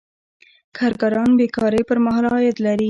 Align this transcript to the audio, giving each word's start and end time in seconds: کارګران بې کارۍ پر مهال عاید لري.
کارګران 0.77 1.29
بې 1.37 1.47
کارۍ 1.55 1.81
پر 1.87 1.97
مهال 2.05 2.25
عاید 2.33 2.57
لري. 2.65 2.79